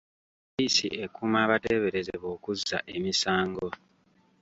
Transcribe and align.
Poliisi 0.49 0.87
ekuuma 1.03 1.37
abateeberezebwa 1.45 2.27
okuzza 2.35 2.77
emisango. 2.95 3.67